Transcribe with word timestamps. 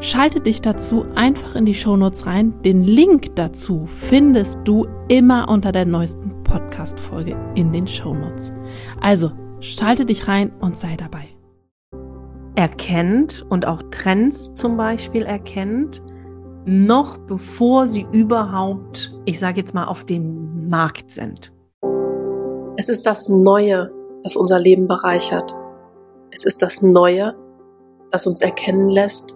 Schalte 0.00 0.40
dich 0.40 0.60
dazu 0.60 1.06
einfach 1.14 1.54
in 1.54 1.64
die 1.64 1.74
Shownotes 1.74 2.26
rein. 2.26 2.54
Den 2.62 2.82
Link 2.82 3.34
dazu 3.34 3.86
findest 3.86 4.60
du 4.64 4.86
immer 5.08 5.48
unter 5.48 5.72
der 5.72 5.86
neuesten 5.86 6.42
Podcast-Folge 6.44 7.34
in 7.54 7.72
den 7.72 7.86
Shownotes. 7.86 8.52
Also 9.00 9.32
schalte 9.60 10.04
dich 10.04 10.28
rein 10.28 10.52
und 10.60 10.76
sei 10.76 10.96
dabei. 10.96 11.28
Erkennt 12.56 13.46
und 13.48 13.66
auch 13.66 13.82
Trends 13.90 14.54
zum 14.54 14.76
Beispiel 14.76 15.22
erkennt, 15.22 16.02
noch 16.66 17.16
bevor 17.16 17.86
sie 17.86 18.06
überhaupt, 18.12 19.18
ich 19.24 19.38
sage 19.38 19.60
jetzt 19.60 19.74
mal, 19.74 19.86
auf 19.86 20.04
dem 20.04 20.68
Markt 20.68 21.10
sind. 21.10 21.52
Es 22.76 22.90
ist 22.90 23.06
das 23.06 23.28
Neue, 23.28 23.90
das 24.24 24.36
unser 24.36 24.58
Leben 24.58 24.86
bereichert. 24.86 25.54
Es 26.30 26.44
ist 26.44 26.60
das 26.60 26.82
Neue, 26.82 27.34
das 28.10 28.26
uns 28.26 28.42
erkennen 28.42 28.90
lässt, 28.90 29.35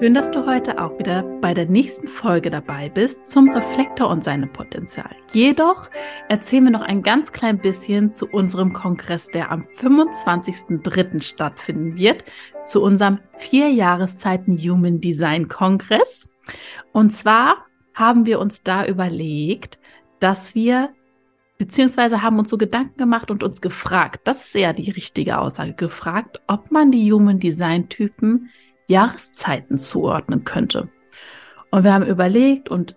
Schön, 0.00 0.14
dass 0.14 0.30
du 0.30 0.46
heute 0.46 0.80
auch 0.80 0.98
wieder 0.98 1.24
bei 1.42 1.52
der 1.52 1.66
nächsten 1.66 2.08
Folge 2.08 2.48
dabei 2.48 2.88
bist 2.88 3.28
zum 3.28 3.50
Reflektor 3.50 4.08
und 4.08 4.24
seinem 4.24 4.50
Potenzial. 4.50 5.10
Jedoch 5.34 5.90
erzählen 6.30 6.64
wir 6.64 6.70
noch 6.70 6.80
ein 6.80 7.02
ganz 7.02 7.32
klein 7.32 7.58
bisschen 7.58 8.10
zu 8.10 8.26
unserem 8.26 8.72
Kongress, 8.72 9.26
der 9.26 9.52
am 9.52 9.66
25.03. 9.78 11.20
stattfinden 11.20 11.98
wird, 11.98 12.24
zu 12.64 12.82
unserem 12.82 13.18
vier 13.36 13.68
Jahreszeiten 13.68 14.56
Human 14.56 15.02
Design 15.02 15.48
Kongress. 15.48 16.30
Und 16.92 17.10
zwar 17.10 17.66
haben 17.92 18.24
wir 18.24 18.40
uns 18.40 18.62
da 18.62 18.86
überlegt, 18.86 19.78
dass 20.18 20.54
wir 20.54 20.94
beziehungsweise 21.58 22.22
haben 22.22 22.38
uns 22.38 22.48
so 22.48 22.56
Gedanken 22.56 22.96
gemacht 22.96 23.30
und 23.30 23.42
uns 23.42 23.60
gefragt, 23.60 24.22
das 24.24 24.40
ist 24.40 24.54
eher 24.54 24.72
die 24.72 24.90
richtige 24.90 25.38
Aussage, 25.38 25.74
gefragt, 25.74 26.40
ob 26.46 26.70
man 26.70 26.90
die 26.90 27.12
Human 27.12 27.38
Design 27.38 27.90
Typen 27.90 28.48
Jahreszeiten 28.90 29.78
zuordnen 29.78 30.44
könnte. 30.44 30.88
Und 31.70 31.84
wir 31.84 31.94
haben 31.94 32.06
überlegt 32.06 32.68
und 32.68 32.96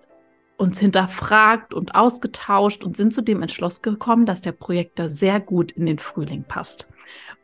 uns 0.58 0.80
hinterfragt 0.80 1.74
und 1.74 1.96
ausgetauscht 1.96 2.84
und 2.84 2.98
sind 2.98 3.14
zu 3.14 3.22
dem 3.22 3.42
Entschluss 3.42 3.82
gekommen, 3.82 4.26
dass 4.26 4.42
der 4.42 4.52
Projektor 4.52 5.10
sehr 5.10 5.40
gut 5.40 5.72
in 5.72 5.86
den 5.86 6.00
Frühling 6.00 6.44
passt. 6.44 6.90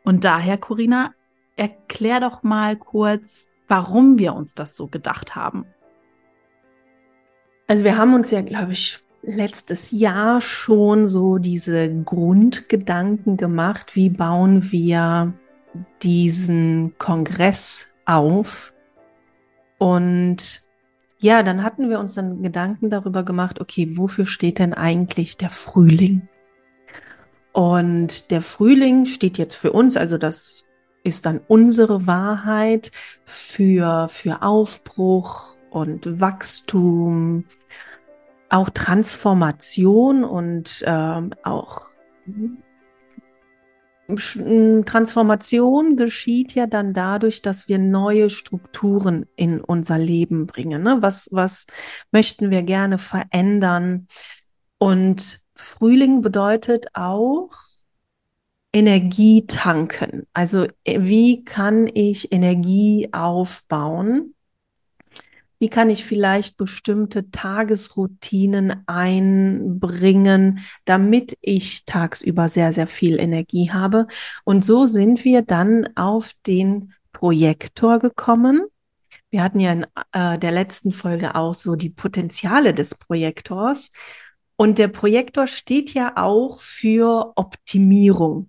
Und 0.04 0.24
daher, 0.24 0.58
Corinna, 0.58 1.12
erklär 1.56 2.20
doch 2.20 2.42
mal 2.42 2.76
kurz, 2.76 3.48
warum 3.68 4.18
wir 4.18 4.34
uns 4.34 4.54
das 4.54 4.76
so 4.76 4.88
gedacht 4.88 5.36
haben. 5.36 5.66
Also 7.66 7.84
wir 7.84 7.96
haben 7.96 8.14
uns 8.14 8.30
ja, 8.30 8.42
glaube 8.42 8.72
ich, 8.72 8.98
letztes 9.22 9.90
Jahr 9.90 10.40
schon 10.40 11.06
so 11.06 11.38
diese 11.38 11.88
Grundgedanken 12.02 13.36
gemacht, 13.36 13.94
wie 13.94 14.10
bauen 14.10 14.72
wir 14.72 15.34
diesen 16.02 16.94
Kongress 16.98 17.89
auf. 18.04 18.72
Und 19.78 20.62
ja, 21.18 21.42
dann 21.42 21.62
hatten 21.62 21.90
wir 21.90 22.00
uns 22.00 22.14
dann 22.14 22.42
Gedanken 22.42 22.90
darüber 22.90 23.22
gemacht, 23.22 23.60
okay, 23.60 23.96
wofür 23.96 24.26
steht 24.26 24.58
denn 24.58 24.74
eigentlich 24.74 25.36
der 25.36 25.50
Frühling? 25.50 26.28
Und 27.52 28.30
der 28.30 28.42
Frühling 28.42 29.06
steht 29.06 29.36
jetzt 29.36 29.54
für 29.54 29.72
uns, 29.72 29.96
also 29.96 30.18
das 30.18 30.66
ist 31.02 31.26
dann 31.26 31.40
unsere 31.48 32.06
Wahrheit 32.06 32.90
für, 33.24 34.08
für 34.08 34.42
Aufbruch 34.42 35.56
und 35.70 36.20
Wachstum, 36.20 37.44
auch 38.48 38.70
Transformation 38.70 40.24
und 40.24 40.82
ähm, 40.86 41.30
auch 41.42 41.86
Transformation 44.16 45.96
geschieht 45.96 46.54
ja 46.54 46.66
dann 46.66 46.92
dadurch, 46.92 47.42
dass 47.42 47.68
wir 47.68 47.78
neue 47.78 48.30
Strukturen 48.30 49.26
in 49.36 49.60
unser 49.60 49.98
Leben 49.98 50.46
bringen. 50.46 50.82
Ne? 50.82 50.98
Was, 51.00 51.28
was 51.32 51.66
möchten 52.12 52.50
wir 52.50 52.62
gerne 52.62 52.98
verändern? 52.98 54.06
Und 54.78 55.40
Frühling 55.54 56.22
bedeutet 56.22 56.86
auch 56.94 57.50
Energie 58.72 59.46
tanken. 59.46 60.26
Also 60.32 60.66
äh, 60.84 61.00
wie 61.00 61.44
kann 61.44 61.88
ich 61.92 62.32
Energie 62.32 63.08
aufbauen? 63.12 64.34
Wie 65.60 65.68
kann 65.68 65.90
ich 65.90 66.06
vielleicht 66.06 66.56
bestimmte 66.56 67.30
Tagesroutinen 67.30 68.82
einbringen, 68.86 70.60
damit 70.86 71.36
ich 71.42 71.84
tagsüber 71.84 72.48
sehr, 72.48 72.72
sehr 72.72 72.86
viel 72.86 73.20
Energie 73.20 73.70
habe? 73.70 74.06
Und 74.44 74.64
so 74.64 74.86
sind 74.86 75.22
wir 75.22 75.42
dann 75.42 75.86
auf 75.96 76.32
den 76.46 76.94
Projektor 77.12 77.98
gekommen. 77.98 78.64
Wir 79.28 79.42
hatten 79.42 79.60
ja 79.60 79.72
in 79.72 79.86
äh, 80.12 80.38
der 80.38 80.50
letzten 80.50 80.92
Folge 80.92 81.34
auch 81.34 81.52
so 81.52 81.76
die 81.76 81.90
Potenziale 81.90 82.72
des 82.72 82.94
Projektors. 82.94 83.92
Und 84.56 84.78
der 84.78 84.88
Projektor 84.88 85.46
steht 85.46 85.92
ja 85.92 86.16
auch 86.16 86.58
für 86.58 87.34
Optimierung. 87.36 88.48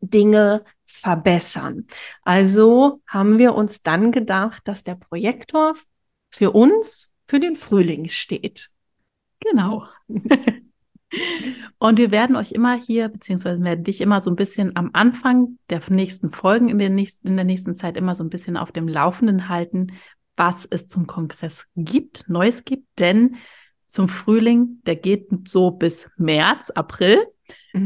Dinge 0.00 0.64
verbessern. 0.84 1.86
Also 2.22 3.02
haben 3.06 3.38
wir 3.38 3.54
uns 3.54 3.82
dann 3.82 4.12
gedacht, 4.12 4.62
dass 4.64 4.84
der 4.84 4.94
Projektor 4.94 5.74
für 6.30 6.52
uns 6.52 7.10
für 7.26 7.40
den 7.40 7.56
Frühling 7.56 8.08
steht. 8.08 8.70
Genau. 9.40 9.86
Und 11.78 11.98
wir 11.98 12.10
werden 12.10 12.36
euch 12.36 12.52
immer 12.52 12.74
hier, 12.74 13.08
beziehungsweise 13.08 13.62
werden 13.62 13.84
dich 13.84 14.00
immer 14.00 14.20
so 14.20 14.30
ein 14.30 14.36
bisschen 14.36 14.76
am 14.76 14.90
Anfang 14.92 15.58
der 15.70 15.80
nächsten 15.88 16.30
Folgen 16.30 16.68
in 16.68 16.78
der 16.78 16.90
nächsten, 16.90 17.28
in 17.28 17.36
der 17.36 17.46
nächsten 17.46 17.74
Zeit 17.76 17.96
immer 17.96 18.14
so 18.14 18.24
ein 18.24 18.28
bisschen 18.30 18.56
auf 18.56 18.72
dem 18.72 18.88
Laufenden 18.88 19.48
halten, 19.48 19.92
was 20.36 20.66
es 20.66 20.86
zum 20.86 21.06
Kongress 21.06 21.66
gibt, 21.76 22.28
Neues 22.28 22.64
gibt, 22.64 22.86
denn 22.98 23.36
zum 23.86 24.08
Frühling, 24.08 24.82
der 24.84 24.96
geht 24.96 25.28
so 25.48 25.70
bis 25.70 26.10
März, 26.16 26.70
April. 26.70 27.26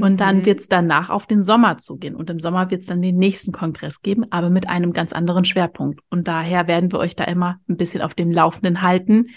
Und 0.00 0.18
dann 0.18 0.38
mhm. 0.38 0.44
wird 0.46 0.60
es 0.60 0.68
danach 0.68 1.10
auf 1.10 1.26
den 1.26 1.42
Sommer 1.42 1.78
zugehen. 1.78 2.14
Und 2.14 2.30
im 2.30 2.40
Sommer 2.40 2.70
wird 2.70 2.82
es 2.82 2.86
dann 2.86 3.02
den 3.02 3.18
nächsten 3.18 3.52
Kongress 3.52 4.00
geben, 4.00 4.24
aber 4.30 4.48
mit 4.48 4.68
einem 4.68 4.92
ganz 4.92 5.12
anderen 5.12 5.44
Schwerpunkt. 5.44 6.00
Und 6.08 6.28
daher 6.28 6.68
werden 6.68 6.92
wir 6.92 7.00
euch 7.00 7.16
da 7.16 7.24
immer 7.24 7.58
ein 7.68 7.76
bisschen 7.76 8.02
auf 8.02 8.14
dem 8.14 8.30
Laufenden 8.30 8.82
halten, 8.82 9.30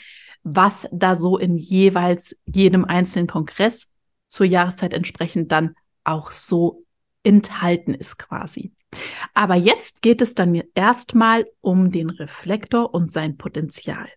was 0.43 0.87
da 0.91 1.15
so 1.15 1.37
in 1.37 1.57
jeweils 1.57 2.39
jedem 2.45 2.85
einzelnen 2.85 3.27
Kongress 3.27 3.87
zur 4.27 4.45
Jahreszeit 4.45 4.93
entsprechend 4.93 5.51
dann 5.51 5.75
auch 6.03 6.31
so 6.31 6.83
enthalten 7.23 7.93
ist 7.95 8.19
quasi. 8.19 8.71
Aber 9.33 9.55
jetzt 9.55 10.01
geht 10.01 10.21
es 10.21 10.35
dann 10.35 10.61
erstmal 10.75 11.45
um 11.61 11.91
den 11.91 12.09
Reflektor 12.09 12.93
und 12.93 13.11
sein 13.11 13.37
Potenzial. 13.37 14.07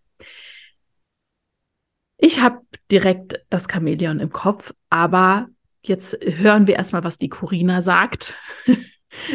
Ich 2.19 2.41
habe 2.41 2.61
direkt 2.91 3.45
das 3.49 3.69
Chamäleon 3.71 4.21
im 4.21 4.31
Kopf, 4.31 4.75
aber 4.91 5.49
Jetzt 5.89 6.19
hören 6.21 6.67
wir 6.67 6.77
erstmal, 6.77 7.05
was 7.05 7.19
die 7.19 7.31
Corina 7.31 7.83
sagt, 7.83 8.35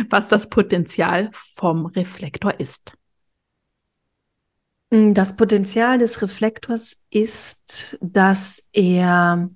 was 0.10 0.30
das 0.30 0.50
Potenzial 0.50 1.32
vom 1.58 1.88
Reflektor 1.88 2.60
ist. 2.60 2.94
Mm, 4.92 5.14
das 5.14 5.36
Potenzial 5.36 5.98
des 5.98 6.22
Reflektors 6.22 7.04
ist, 7.10 7.98
dass 8.02 8.64
er 8.72 9.50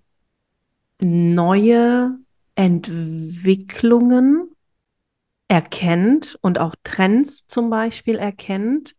neue 1.00 2.18
Entwicklungen 2.56 4.56
erkennt 5.48 6.40
und 6.42 6.58
auch 6.58 6.76
Trends 6.84 7.46
zum 7.46 7.70
Beispiel 7.70 8.16
erkennt, 8.16 8.96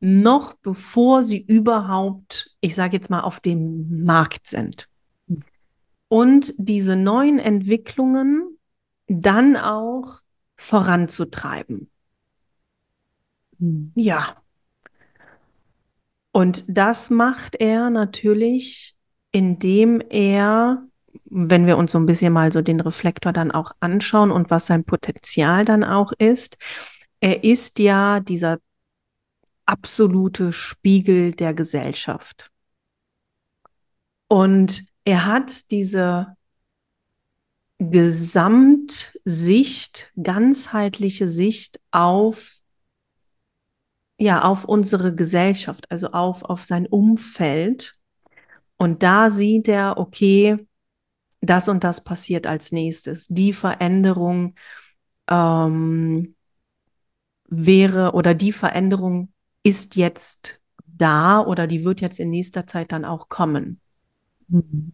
noch 0.00 0.52
bevor 0.52 1.22
sie 1.22 1.40
überhaupt, 1.40 2.54
ich 2.60 2.74
sage 2.74 2.98
jetzt 2.98 3.08
mal, 3.08 3.22
auf 3.22 3.40
dem 3.40 4.04
Markt 4.04 4.46
sind. 4.46 4.89
Und 6.12 6.54
diese 6.58 6.96
neuen 6.96 7.38
Entwicklungen 7.38 8.58
dann 9.06 9.56
auch 9.56 10.18
voranzutreiben. 10.56 11.88
Ja. 13.94 14.42
Und 16.32 16.64
das 16.66 17.10
macht 17.10 17.54
er 17.54 17.90
natürlich, 17.90 18.96
indem 19.30 20.02
er, 20.10 20.84
wenn 21.26 21.66
wir 21.66 21.78
uns 21.78 21.92
so 21.92 21.98
ein 21.98 22.06
bisschen 22.06 22.32
mal 22.32 22.52
so 22.52 22.60
den 22.60 22.80
Reflektor 22.80 23.32
dann 23.32 23.52
auch 23.52 23.70
anschauen 23.78 24.32
und 24.32 24.50
was 24.50 24.66
sein 24.66 24.82
Potenzial 24.82 25.64
dann 25.64 25.84
auch 25.84 26.12
ist, 26.18 26.56
er 27.20 27.44
ist 27.44 27.78
ja 27.78 28.18
dieser 28.18 28.58
absolute 29.64 30.52
Spiegel 30.52 31.30
der 31.30 31.54
Gesellschaft. 31.54 32.50
Und 34.26 34.84
er 35.10 35.26
hat 35.26 35.70
diese 35.72 36.36
Gesamtsicht, 37.78 40.12
ganzheitliche 40.22 41.28
Sicht 41.28 41.80
auf 41.90 42.60
ja, 44.20 44.42
auf 44.42 44.66
unsere 44.66 45.14
Gesellschaft, 45.14 45.90
also 45.90 46.12
auf, 46.12 46.44
auf 46.44 46.62
sein 46.62 46.86
Umfeld. 46.86 47.96
Und 48.76 49.02
da 49.02 49.30
sieht 49.30 49.66
er, 49.66 49.96
okay, 49.96 50.68
das 51.40 51.68
und 51.68 51.82
das 51.82 52.04
passiert 52.04 52.46
als 52.46 52.70
nächstes. 52.70 53.26
Die 53.28 53.52
Veränderung 53.52 54.54
ähm, 55.28 56.36
wäre 57.48 58.12
oder 58.12 58.34
die 58.34 58.52
Veränderung 58.52 59.32
ist 59.62 59.96
jetzt 59.96 60.60
da 60.86 61.40
oder 61.40 61.66
die 61.66 61.84
wird 61.84 62.00
jetzt 62.00 62.20
in 62.20 62.30
nächster 62.30 62.66
Zeit 62.66 62.92
dann 62.92 63.06
auch 63.06 63.28
kommen. 63.28 63.80
Mhm. 64.48 64.92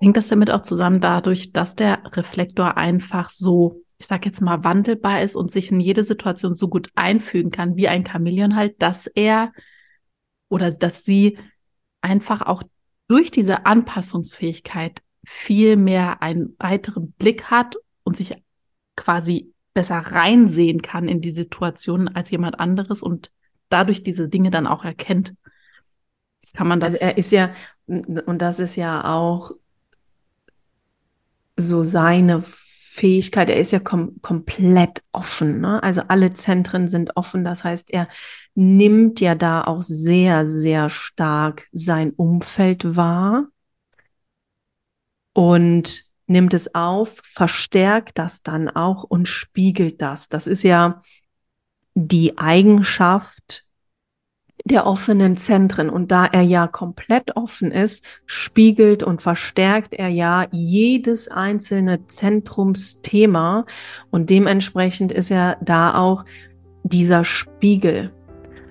Hängt 0.00 0.16
das 0.16 0.28
damit 0.28 0.50
auch 0.50 0.62
zusammen 0.62 1.00
dadurch, 1.00 1.52
dass 1.52 1.76
der 1.76 2.02
Reflektor 2.14 2.76
einfach 2.76 3.30
so 3.30 3.82
ich 4.00 4.06
sag 4.06 4.24
jetzt 4.24 4.40
mal, 4.40 4.64
wandelbar 4.64 5.22
ist 5.22 5.36
und 5.36 5.50
sich 5.50 5.70
in 5.70 5.78
jede 5.78 6.02
Situation 6.02 6.56
so 6.56 6.68
gut 6.68 6.90
einfügen 6.94 7.50
kann, 7.50 7.76
wie 7.76 7.86
ein 7.86 8.06
Chamäleon 8.06 8.56
halt, 8.56 8.80
dass 8.80 9.06
er 9.06 9.52
oder 10.48 10.70
dass 10.72 11.04
sie 11.04 11.38
einfach 12.00 12.40
auch 12.40 12.62
durch 13.08 13.30
diese 13.30 13.66
Anpassungsfähigkeit 13.66 15.02
viel 15.22 15.76
mehr 15.76 16.22
einen 16.22 16.56
weiteren 16.58 17.12
Blick 17.12 17.50
hat 17.50 17.76
und 18.02 18.16
sich 18.16 18.32
quasi 18.96 19.52
besser 19.74 19.98
reinsehen 19.98 20.80
kann 20.80 21.06
in 21.06 21.20
die 21.20 21.30
Situation 21.30 22.08
als 22.08 22.30
jemand 22.30 22.58
anderes 22.58 23.02
und 23.02 23.30
dadurch 23.68 24.02
diese 24.02 24.30
Dinge 24.30 24.50
dann 24.50 24.66
auch 24.66 24.82
erkennt. 24.82 25.34
Kann 26.54 26.66
man 26.66 26.80
das? 26.80 26.94
Also 26.94 27.04
er 27.04 27.18
ist 27.18 27.32
ja, 27.32 27.52
und 27.86 28.38
das 28.38 28.60
ist 28.60 28.76
ja 28.76 29.14
auch 29.14 29.52
so 31.60 31.82
seine 31.82 32.42
Fähigkeit, 32.42 33.48
er 33.50 33.56
ist 33.56 33.70
ja 33.70 33.78
kom 33.78 34.20
komplett 34.20 35.02
offen. 35.12 35.60
Ne? 35.60 35.82
Also 35.82 36.02
alle 36.08 36.32
Zentren 36.32 36.88
sind 36.88 37.16
offen. 37.16 37.44
Das 37.44 37.64
heißt, 37.64 37.90
er 37.90 38.08
nimmt 38.54 39.20
ja 39.20 39.34
da 39.34 39.62
auch 39.62 39.82
sehr, 39.82 40.46
sehr 40.46 40.90
stark 40.90 41.68
sein 41.72 42.10
Umfeld 42.10 42.96
wahr 42.96 43.46
und 45.32 46.02
nimmt 46.26 46.52
es 46.52 46.74
auf, 46.74 47.20
verstärkt 47.24 48.18
das 48.18 48.42
dann 48.42 48.68
auch 48.68 49.04
und 49.04 49.28
spiegelt 49.28 50.02
das. 50.02 50.28
Das 50.28 50.46
ist 50.46 50.62
ja 50.62 51.00
die 51.94 52.38
Eigenschaft 52.38 53.66
der 54.70 54.86
offenen 54.86 55.36
Zentren. 55.36 55.90
Und 55.90 56.10
da 56.10 56.26
er 56.26 56.42
ja 56.42 56.66
komplett 56.66 57.36
offen 57.36 57.72
ist, 57.72 58.04
spiegelt 58.24 59.02
und 59.02 59.20
verstärkt 59.20 59.94
er 59.94 60.08
ja 60.08 60.46
jedes 60.52 61.28
einzelne 61.28 62.06
Zentrumsthema. 62.06 63.66
Und 64.10 64.30
dementsprechend 64.30 65.12
ist 65.12 65.30
er 65.30 65.56
da 65.60 65.94
auch 65.96 66.24
dieser 66.84 67.24
Spiegel. 67.24 68.12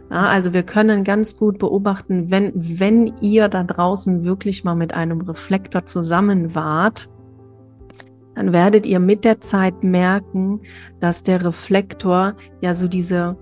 Ja, 0.09 0.27
also 0.27 0.53
wir 0.53 0.63
können 0.63 1.03
ganz 1.03 1.37
gut 1.37 1.59
beobachten, 1.59 2.31
wenn, 2.31 2.51
wenn 2.55 3.13
ihr 3.21 3.47
da 3.47 3.63
draußen 3.63 4.23
wirklich 4.23 4.63
mal 4.63 4.75
mit 4.75 4.93
einem 4.93 5.21
Reflektor 5.21 5.85
zusammen 5.85 6.55
wart, 6.55 7.09
dann 8.35 8.53
werdet 8.53 8.85
ihr 8.85 8.99
mit 8.99 9.25
der 9.25 9.41
Zeit 9.41 9.83
merken, 9.83 10.61
dass 10.99 11.23
der 11.23 11.43
Reflektor 11.43 12.35
ja 12.61 12.73
so 12.73 12.87
diese 12.87 13.37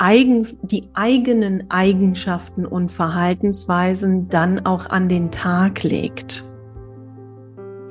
eigen, 0.00 0.48
die 0.62 0.88
eigenen 0.94 1.70
Eigenschaften 1.70 2.64
und 2.64 2.90
Verhaltensweisen 2.90 4.28
dann 4.28 4.64
auch 4.64 4.88
an 4.88 5.08
den 5.10 5.30
Tag 5.30 5.82
legt. 5.82 6.42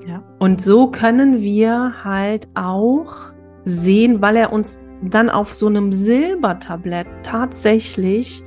Ja. 0.07 0.23
Und 0.39 0.59
so 0.59 0.87
können 0.87 1.39
wir 1.41 2.03
halt 2.03 2.47
auch 2.55 3.31
sehen, 3.63 4.21
weil 4.21 4.37
er 4.37 4.51
uns 4.51 4.81
dann 5.03 5.29
auf 5.29 5.53
so 5.53 5.67
einem 5.67 5.93
Silbertablett 5.93 7.07
tatsächlich 7.21 8.43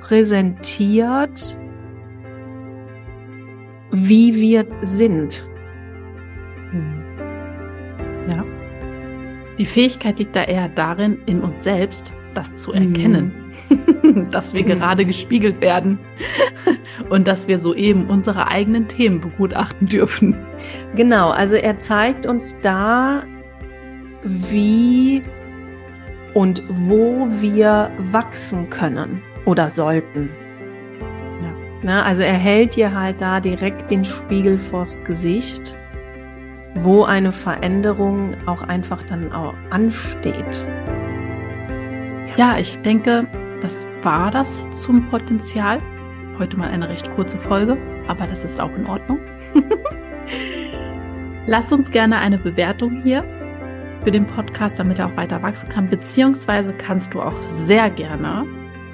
präsentiert, 0.00 1.58
wie 3.92 4.34
wir 4.34 4.66
sind. 4.82 5.48
Hm. 6.70 7.02
Ja. 8.28 8.44
Die 9.58 9.64
Fähigkeit 9.64 10.18
liegt 10.18 10.36
da 10.36 10.44
eher 10.44 10.68
darin, 10.68 11.22
in 11.24 11.40
uns 11.40 11.64
selbst 11.64 12.12
das 12.36 12.54
zu 12.54 12.72
erkennen, 12.72 13.52
mhm. 13.68 14.30
dass 14.30 14.54
wir 14.54 14.62
mhm. 14.62 14.68
gerade 14.68 15.04
gespiegelt 15.04 15.60
werden 15.60 15.98
und 17.10 17.26
dass 17.26 17.48
wir 17.48 17.58
soeben 17.58 18.06
unsere 18.08 18.48
eigenen 18.48 18.88
Themen 18.88 19.20
begutachten 19.20 19.88
dürfen. 19.88 20.36
Genau, 20.94 21.30
also 21.30 21.56
er 21.56 21.78
zeigt 21.78 22.26
uns 22.26 22.58
da, 22.60 23.22
wie 24.22 25.22
und 26.34 26.62
wo 26.68 27.28
wir 27.40 27.90
wachsen 27.98 28.68
können 28.68 29.22
oder 29.46 29.70
sollten. 29.70 30.30
Ja. 31.42 31.54
Na, 31.82 32.02
also 32.02 32.22
er 32.22 32.34
hält 32.34 32.76
dir 32.76 32.94
halt 32.94 33.20
da 33.20 33.40
direkt 33.40 33.90
den 33.90 34.04
Spiegel 34.04 34.58
vors 34.58 35.02
Gesicht, 35.04 35.78
wo 36.74 37.04
eine 37.04 37.32
Veränderung 37.32 38.36
auch 38.46 38.62
einfach 38.62 39.02
dann 39.04 39.32
auch 39.32 39.54
ansteht. 39.70 40.66
Ja, 42.36 42.58
ich 42.58 42.80
denke, 42.82 43.26
das 43.62 43.86
war 44.02 44.30
das 44.30 44.60
zum 44.72 45.08
Potenzial. 45.08 45.80
Heute 46.38 46.56
mal 46.58 46.68
eine 46.68 46.88
recht 46.88 47.10
kurze 47.14 47.38
Folge, 47.38 47.78
aber 48.08 48.26
das 48.26 48.44
ist 48.44 48.60
auch 48.60 48.74
in 48.76 48.86
Ordnung. 48.86 49.18
Lass 51.46 51.72
uns 51.72 51.90
gerne 51.90 52.18
eine 52.18 52.38
Bewertung 52.38 53.02
hier 53.02 53.24
für 54.04 54.10
den 54.10 54.26
Podcast, 54.26 54.78
damit 54.78 54.98
er 54.98 55.06
auch 55.06 55.16
weiter 55.16 55.42
wachsen 55.42 55.68
kann. 55.68 55.88
Beziehungsweise 55.88 56.74
kannst 56.74 57.14
du 57.14 57.22
auch 57.22 57.40
sehr 57.48 57.88
gerne 57.90 58.44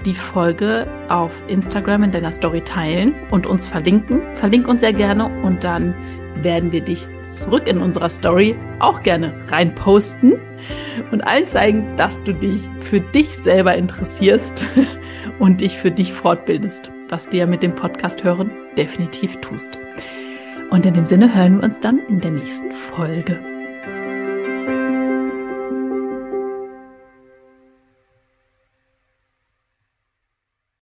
die 0.04 0.14
Folge 0.14 0.86
auf 1.08 1.32
Instagram 1.48 2.04
in 2.04 2.12
deiner 2.12 2.32
Story 2.32 2.60
teilen 2.60 3.14
und 3.30 3.46
uns 3.46 3.66
verlinken. 3.66 4.22
Verlink 4.34 4.68
uns 4.68 4.80
sehr 4.80 4.92
gerne 4.92 5.26
und 5.42 5.64
dann 5.64 5.94
werden 6.36 6.72
wir 6.72 6.80
dich 6.80 7.06
zurück 7.24 7.66
in 7.66 7.78
unserer 7.78 8.08
Story 8.08 8.56
auch 8.78 9.02
gerne 9.02 9.32
reinposten 9.48 10.34
und 11.10 11.20
allen 11.22 11.48
zeigen, 11.48 11.96
dass 11.96 12.22
du 12.24 12.32
dich 12.32 12.60
für 12.80 13.00
dich 13.00 13.36
selber 13.36 13.74
interessierst 13.74 14.64
und 15.38 15.60
dich 15.60 15.76
für 15.76 15.90
dich 15.90 16.12
fortbildest, 16.12 16.90
was 17.08 17.28
du 17.28 17.36
ja 17.36 17.46
mit 17.46 17.62
dem 17.62 17.74
Podcast 17.74 18.24
hören 18.24 18.50
definitiv 18.76 19.36
tust. 19.38 19.78
Und 20.70 20.86
in 20.86 20.94
dem 20.94 21.04
Sinne 21.04 21.34
hören 21.34 21.58
wir 21.58 21.64
uns 21.64 21.80
dann 21.80 22.00
in 22.08 22.20
der 22.20 22.30
nächsten 22.30 22.72
Folge. 22.72 23.51